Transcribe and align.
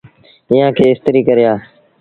ايٚئآن 0.51 0.69
کي 0.77 0.83
استريٚ 0.93 1.27
ڪري 1.27 1.43
آ۔ 1.53 1.55